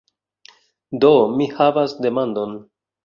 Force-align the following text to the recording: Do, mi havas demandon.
Do, 1.05 1.11
mi 1.35 1.49
havas 1.59 1.95
demandon. 2.07 2.57